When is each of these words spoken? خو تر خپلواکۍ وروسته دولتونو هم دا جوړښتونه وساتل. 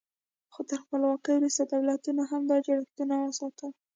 خو 0.53 0.61
تر 0.69 0.77
خپلواکۍ 0.83 1.33
وروسته 1.35 1.63
دولتونو 1.73 2.21
هم 2.31 2.41
دا 2.51 2.57
جوړښتونه 2.67 3.13
وساتل. 3.19 3.71